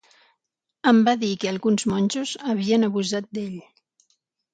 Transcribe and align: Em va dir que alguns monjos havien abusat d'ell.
Em 0.91 1.01
va 1.09 1.13
dir 1.23 1.29
que 1.43 1.49
alguns 1.51 1.85
monjos 1.91 2.31
havien 2.53 2.87
abusat 2.89 3.29
d'ell. 3.39 3.55